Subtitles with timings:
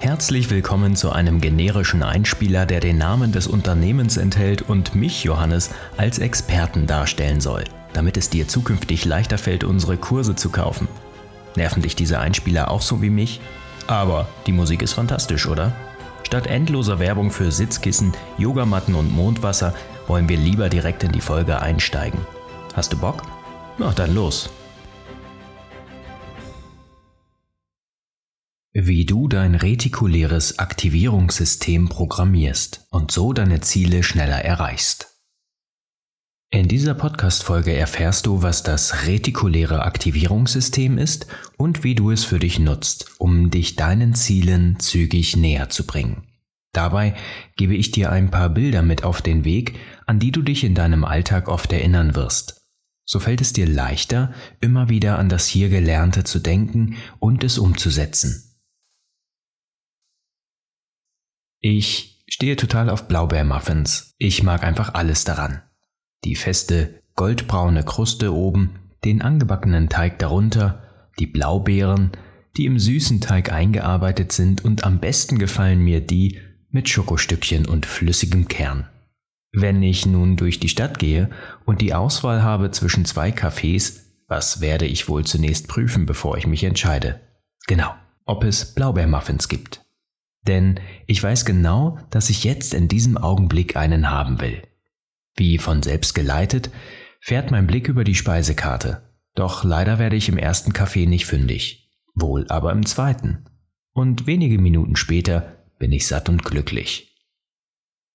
[0.00, 5.70] Herzlich willkommen zu einem generischen Einspieler, der den Namen des Unternehmens enthält und mich, Johannes,
[5.96, 7.64] als Experten darstellen soll,
[7.94, 10.86] damit es dir zukünftig leichter fällt, unsere Kurse zu kaufen.
[11.56, 13.40] Nerven dich diese Einspieler auch so wie mich?
[13.88, 15.72] Aber die Musik ist fantastisch, oder?
[16.22, 19.74] Statt endloser Werbung für Sitzkissen, Yogamatten und Mondwasser
[20.06, 22.20] wollen wir lieber direkt in die Folge einsteigen.
[22.76, 23.22] Hast du Bock?
[23.78, 24.48] Na dann los.
[28.80, 35.18] Wie du dein retikuläres Aktivierungssystem programmierst und so deine Ziele schneller erreichst.
[36.50, 42.38] In dieser Podcast-Folge erfährst du, was das retikuläre Aktivierungssystem ist und wie du es für
[42.38, 46.28] dich nutzt, um dich deinen Zielen zügig näher zu bringen.
[46.72, 47.16] Dabei
[47.56, 49.74] gebe ich dir ein paar Bilder mit auf den Weg,
[50.06, 52.62] an die du dich in deinem Alltag oft erinnern wirst.
[53.04, 57.58] So fällt es dir leichter, immer wieder an das hier Gelernte zu denken und es
[57.58, 58.47] umzusetzen.
[61.60, 64.14] Ich stehe total auf Blaubeermuffins.
[64.18, 65.62] Ich mag einfach alles daran.
[66.24, 70.82] Die feste, goldbraune Kruste oben, den angebackenen Teig darunter,
[71.18, 72.12] die Blaubeeren,
[72.56, 76.38] die im süßen Teig eingearbeitet sind und am besten gefallen mir die
[76.70, 78.88] mit Schokostückchen und flüssigem Kern.
[79.52, 81.30] Wenn ich nun durch die Stadt gehe
[81.64, 86.46] und die Auswahl habe zwischen zwei Cafés, was werde ich wohl zunächst prüfen, bevor ich
[86.46, 87.20] mich entscheide?
[87.66, 87.94] Genau,
[88.26, 89.84] ob es Blaubeermuffins gibt.
[90.46, 94.62] Denn ich weiß genau, dass ich jetzt in diesem Augenblick einen haben will.
[95.36, 96.70] Wie von selbst geleitet,
[97.20, 99.02] fährt mein Blick über die Speisekarte.
[99.34, 103.44] Doch leider werde ich im ersten Café nicht fündig, wohl aber im zweiten.
[103.92, 107.16] Und wenige Minuten später bin ich satt und glücklich.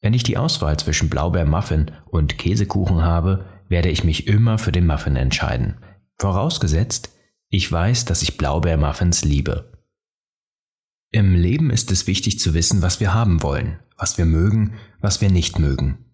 [0.02, 4.86] Wenn ich die Auswahl zwischen Blaubeermuffin und Käsekuchen habe, werde ich mich immer für den
[4.86, 5.78] Muffin entscheiden.
[6.18, 7.16] Vorausgesetzt,
[7.50, 9.73] ich weiß, dass ich Blaubeermuffins liebe.
[11.16, 15.22] Im Leben ist es wichtig zu wissen, was wir haben wollen, was wir mögen, was
[15.22, 16.06] wir nicht mögen.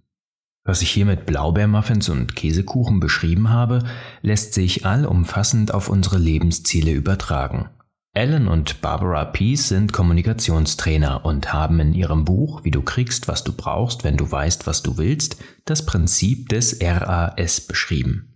[0.66, 3.86] Was ich hier mit Blaubeermuffins und Käsekuchen beschrieben habe,
[4.21, 7.70] lässt sich allumfassend auf unsere Lebensziele übertragen.
[8.14, 13.45] Alan und Barbara Pease sind Kommunikationstrainer und haben in ihrem Buch Wie du kriegst, was
[13.45, 18.36] du brauchst, wenn du weißt, was du willst, das Prinzip des RAS beschrieben.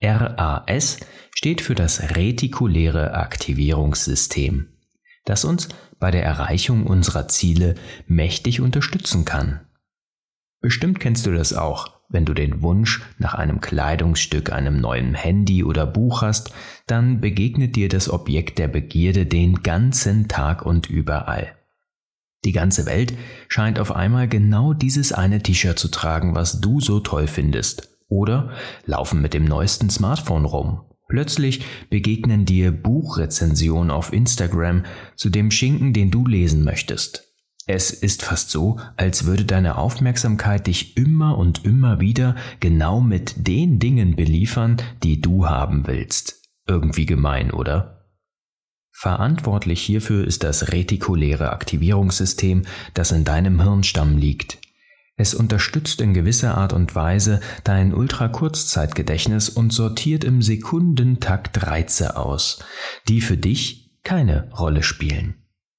[0.00, 0.98] RAS
[1.34, 4.68] steht für das retikuläre Aktivierungssystem,
[5.24, 5.68] das uns
[6.06, 7.74] bei der Erreichung unserer Ziele
[8.06, 9.62] mächtig unterstützen kann.
[10.60, 15.64] Bestimmt kennst du das auch, wenn du den Wunsch nach einem Kleidungsstück, einem neuen Handy
[15.64, 16.52] oder Buch hast,
[16.86, 21.56] dann begegnet dir das Objekt der Begierde den ganzen Tag und überall.
[22.44, 23.12] Die ganze Welt
[23.48, 28.52] scheint auf einmal genau dieses eine T-Shirt zu tragen, was du so toll findest, oder
[28.84, 34.84] laufen mit dem neuesten Smartphone rum Plötzlich begegnen dir Buchrezensionen auf Instagram
[35.14, 37.26] zu dem Schinken, den du lesen möchtest.
[37.68, 43.46] Es ist fast so, als würde deine Aufmerksamkeit dich immer und immer wieder genau mit
[43.46, 46.42] den Dingen beliefern, die du haben willst.
[46.68, 47.96] Irgendwie gemein, oder?
[48.92, 52.62] Verantwortlich hierfür ist das retikuläre Aktivierungssystem,
[52.94, 54.58] das in deinem Hirnstamm liegt.
[55.16, 62.58] Es unterstützt in gewisser Art und Weise dein Ultrakurzzeitgedächtnis und sortiert im Sekundentakt Reize aus,
[63.08, 65.34] die für dich keine Rolle spielen.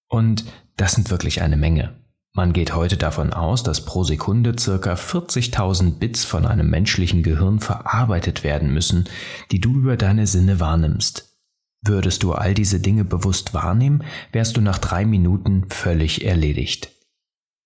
[0.10, 1.96] Und das sind wirklich eine Menge.
[2.34, 7.60] Man geht heute davon aus, dass pro Sekunde circa 40.000 Bits von einem menschlichen Gehirn
[7.60, 9.06] verarbeitet werden müssen,
[9.52, 11.36] die du über deine Sinne wahrnimmst.
[11.84, 16.92] Würdest du all diese Dinge bewusst wahrnehmen, wärst du nach drei Minuten völlig erledigt.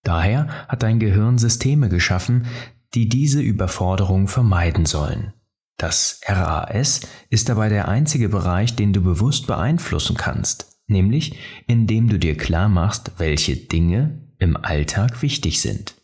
[0.03, 2.47] Daher hat dein Gehirn Systeme geschaffen,
[2.94, 5.34] die diese Überforderung vermeiden sollen.
[5.78, 12.19] Das RAS ist dabei der einzige Bereich, den du bewusst beeinflussen kannst, nämlich indem du
[12.19, 15.95] dir klar machst, welche Dinge im Alltag wichtig sind.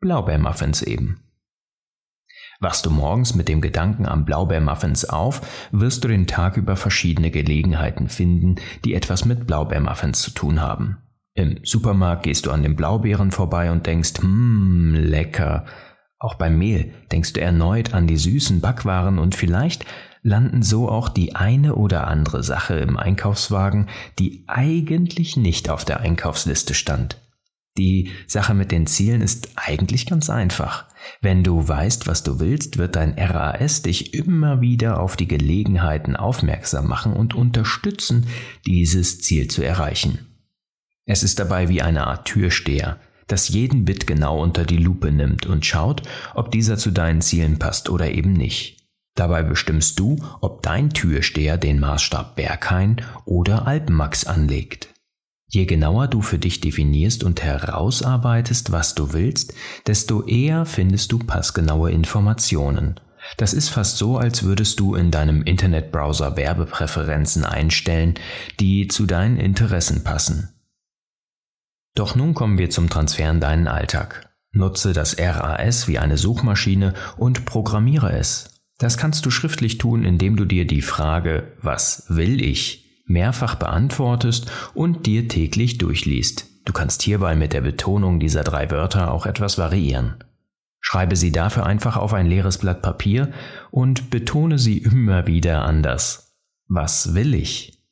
[0.00, 1.20] Blaubeermuffins eben.
[2.60, 5.40] Wachst du morgens mit dem Gedanken an Blaubeermuffins auf,
[5.72, 10.98] wirst du den Tag über verschiedene Gelegenheiten finden, die etwas mit Blaubeermuffins zu tun haben.
[11.36, 15.66] Im Supermarkt gehst du an den Blaubeeren vorbei und denkst, hm, lecker.
[16.20, 19.84] Auch beim Mehl denkst du erneut an die süßen Backwaren und vielleicht
[20.22, 23.88] landen so auch die eine oder andere Sache im Einkaufswagen,
[24.18, 27.20] die eigentlich nicht auf der Einkaufsliste stand.
[27.76, 30.86] Die Sache mit den Zielen ist eigentlich ganz einfach.
[31.20, 36.14] Wenn du weißt, was du willst, wird dein RAS dich immer wieder auf die Gelegenheiten
[36.14, 38.28] aufmerksam machen und unterstützen,
[38.64, 40.33] dieses Ziel zu erreichen.
[41.06, 45.46] Es ist dabei wie eine Art Türsteher, das jeden Bit genau unter die Lupe nimmt
[45.46, 46.02] und schaut,
[46.34, 48.78] ob dieser zu deinen Zielen passt oder eben nicht.
[49.14, 54.88] Dabei bestimmst du, ob dein Türsteher den Maßstab Berghain oder Alpenmax anlegt.
[55.46, 59.54] Je genauer du für dich definierst und herausarbeitest, was du willst,
[59.86, 62.98] desto eher findest du passgenaue Informationen.
[63.36, 68.14] Das ist fast so, als würdest du in deinem Internetbrowser Werbepräferenzen einstellen,
[68.58, 70.53] die zu deinen Interessen passen.
[71.94, 74.28] Doch nun kommen wir zum Transfer in deinen Alltag.
[74.52, 78.62] Nutze das RAS wie eine Suchmaschine und programmiere es.
[78.78, 84.50] Das kannst du schriftlich tun, indem du dir die Frage Was will ich mehrfach beantwortest
[84.74, 86.46] und dir täglich durchliest.
[86.64, 90.16] Du kannst hierbei mit der Betonung dieser drei Wörter auch etwas variieren.
[90.80, 93.32] Schreibe sie dafür einfach auf ein leeres Blatt Papier
[93.70, 96.34] und betone sie immer wieder anders.
[96.68, 97.82] Was will ich?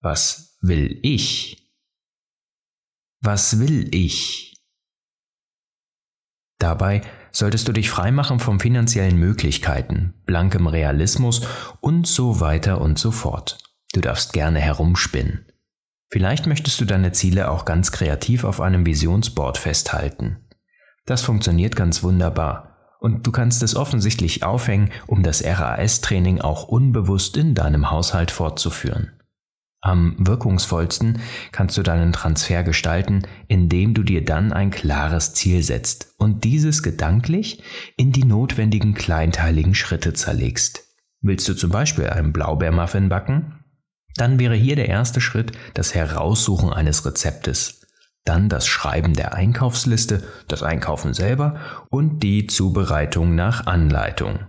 [0.00, 1.67] Was will ich?
[3.20, 4.54] Was will ich?
[6.58, 11.42] Dabei solltest du dich freimachen von finanziellen Möglichkeiten, blankem Realismus
[11.80, 13.58] und so weiter und so fort.
[13.92, 15.46] Du darfst gerne herumspinnen.
[16.10, 20.48] Vielleicht möchtest du deine Ziele auch ganz kreativ auf einem Visionsboard festhalten.
[21.06, 27.36] Das funktioniert ganz wunderbar und du kannst es offensichtlich aufhängen, um das RAS-Training auch unbewusst
[27.36, 29.17] in deinem Haushalt fortzuführen.
[29.80, 31.20] Am wirkungsvollsten
[31.52, 36.82] kannst du deinen Transfer gestalten, indem du dir dann ein klares Ziel setzt und dieses
[36.82, 37.62] gedanklich
[37.96, 40.84] in die notwendigen kleinteiligen Schritte zerlegst.
[41.20, 43.64] Willst du zum Beispiel einen Blaubeermuffin backen?
[44.16, 47.86] Dann wäre hier der erste Schritt das Heraussuchen eines Rezeptes,
[48.24, 54.40] dann das Schreiben der Einkaufsliste, das Einkaufen selber und die Zubereitung nach Anleitung.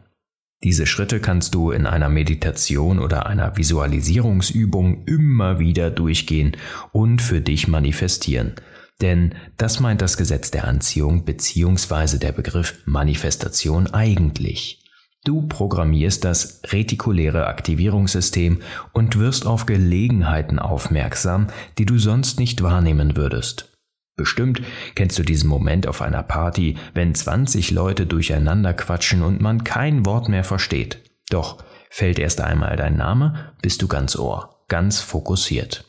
[0.64, 6.58] Diese Schritte kannst du in einer Meditation oder einer Visualisierungsübung immer wieder durchgehen
[6.92, 8.56] und für dich manifestieren.
[9.02, 12.18] Denn das meint das Gesetz der Anziehung bzw.
[12.18, 14.84] der Begriff Manifestation eigentlich.
[15.24, 18.62] Du programmierst das retikuläre Aktivierungssystem
[18.92, 21.48] und wirst auf Gelegenheiten aufmerksam,
[21.78, 23.79] die du sonst nicht wahrnehmen würdest.
[24.20, 24.62] Bestimmt
[24.96, 30.06] kennst du diesen Moment auf einer Party, wenn 20 Leute durcheinander quatschen und man kein
[30.06, 31.02] Wort mehr versteht.
[31.30, 35.86] Doch fällt erst einmal dein Name, bist du ganz Ohr, ganz fokussiert.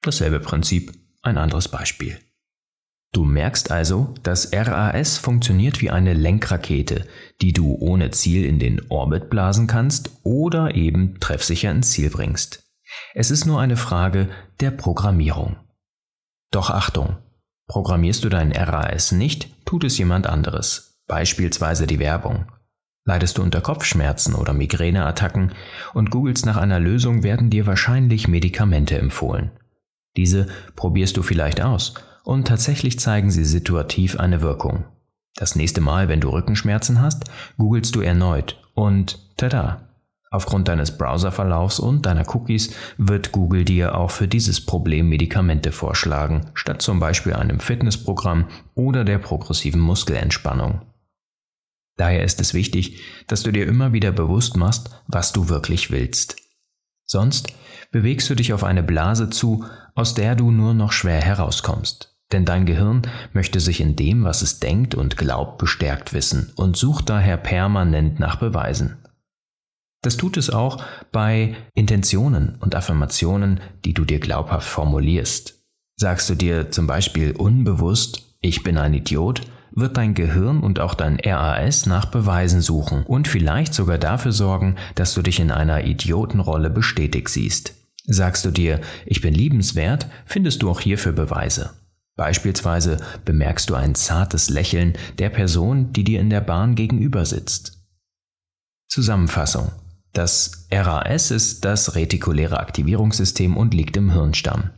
[0.00, 2.18] Dasselbe Prinzip, ein anderes Beispiel.
[3.12, 7.06] Du merkst also, das RAS funktioniert wie eine Lenkrakete,
[7.42, 12.62] die du ohne Ziel in den Orbit blasen kannst oder eben treffsicher ins Ziel bringst.
[13.12, 14.30] Es ist nur eine Frage
[14.60, 15.56] der Programmierung.
[16.54, 17.16] Doch Achtung,
[17.66, 22.46] programmierst du dein RAS nicht, tut es jemand anderes, beispielsweise die Werbung.
[23.04, 25.52] Leidest du unter Kopfschmerzen oder Migräneattacken
[25.94, 29.50] und googelst nach einer Lösung, werden dir wahrscheinlich Medikamente empfohlen.
[30.16, 30.46] Diese
[30.76, 34.84] probierst du vielleicht aus und tatsächlich zeigen sie situativ eine Wirkung.
[35.34, 37.24] Das nächste Mal, wenn du Rückenschmerzen hast,
[37.58, 39.88] googelst du erneut und tada,
[40.34, 46.50] Aufgrund deines Browserverlaufs und deiner Cookies wird Google dir auch für dieses Problem Medikamente vorschlagen,
[46.54, 50.82] statt zum Beispiel einem Fitnessprogramm oder der progressiven Muskelentspannung.
[51.96, 56.34] Daher ist es wichtig, dass du dir immer wieder bewusst machst, was du wirklich willst.
[57.04, 57.52] Sonst
[57.92, 59.64] bewegst du dich auf eine Blase zu,
[59.94, 62.12] aus der du nur noch schwer herauskommst.
[62.32, 63.02] Denn dein Gehirn
[63.34, 68.18] möchte sich in dem, was es denkt und glaubt, bestärkt wissen und sucht daher permanent
[68.18, 69.03] nach Beweisen.
[70.04, 75.64] Das tut es auch bei Intentionen und Affirmationen, die du dir glaubhaft formulierst.
[75.96, 80.92] Sagst du dir zum Beispiel unbewusst, ich bin ein Idiot, wird dein Gehirn und auch
[80.92, 85.84] dein RAS nach Beweisen suchen und vielleicht sogar dafür sorgen, dass du dich in einer
[85.84, 87.74] Idiotenrolle bestätigt siehst.
[88.06, 91.70] Sagst du dir, ich bin liebenswert, findest du auch hierfür Beweise.
[92.14, 97.82] Beispielsweise bemerkst du ein zartes Lächeln der Person, die dir in der Bahn gegenüber sitzt.
[98.88, 99.72] Zusammenfassung.
[100.14, 104.70] Das RAS ist das retikuläre Aktivierungssystem und liegt im Hirnstamm.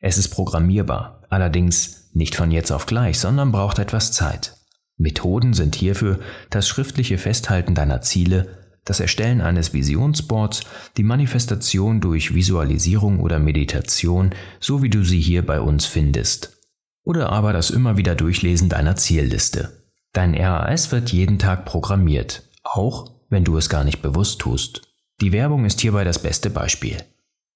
[0.00, 4.56] Es ist programmierbar, allerdings nicht von jetzt auf gleich, sondern braucht etwas Zeit.
[4.96, 6.18] Methoden sind hierfür
[6.48, 8.56] das schriftliche Festhalten deiner Ziele,
[8.86, 10.62] das Erstellen eines Visionsboards,
[10.96, 16.56] die Manifestation durch Visualisierung oder Meditation, so wie du sie hier bei uns findest.
[17.04, 19.84] Oder aber das immer wieder Durchlesen deiner Zielliste.
[20.14, 24.82] Dein RAS wird jeden Tag programmiert, auch wenn du es gar nicht bewusst tust.
[25.20, 26.98] Die Werbung ist hierbei das beste Beispiel.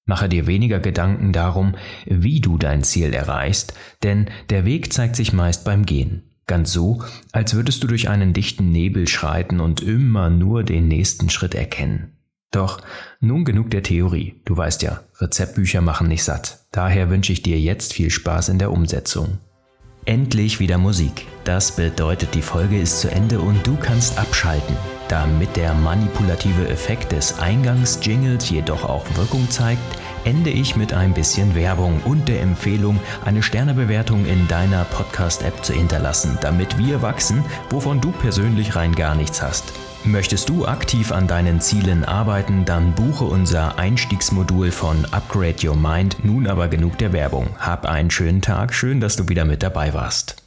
[0.05, 5.33] Mache dir weniger Gedanken darum, wie du dein Ziel erreichst, denn der Weg zeigt sich
[5.33, 6.31] meist beim Gehen.
[6.47, 11.29] Ganz so, als würdest du durch einen dichten Nebel schreiten und immer nur den nächsten
[11.29, 12.17] Schritt erkennen.
[12.51, 12.81] Doch
[13.19, 14.41] nun genug der Theorie.
[14.45, 16.67] Du weißt ja, Rezeptbücher machen nicht satt.
[16.71, 19.39] Daher wünsche ich dir jetzt viel Spaß in der Umsetzung.
[20.05, 21.25] Endlich wieder Musik.
[21.45, 24.77] Das bedeutet, die Folge ist zu Ende und du kannst abschalten.
[25.07, 29.81] Damit der manipulative Effekt des Eingangsjingles jedoch auch Wirkung zeigt,
[30.23, 35.73] ende ich mit ein bisschen Werbung und der Empfehlung, eine Sternebewertung in deiner Podcast-App zu
[35.73, 39.73] hinterlassen, damit wir wachsen, wovon du persönlich rein gar nichts hast.
[40.03, 46.23] Möchtest du aktiv an deinen Zielen arbeiten, dann buche unser Einstiegsmodul von Upgrade Your Mind.
[46.23, 47.49] Nun aber genug der Werbung.
[47.59, 50.44] Hab einen schönen Tag, schön, dass du wieder mit dabei warst.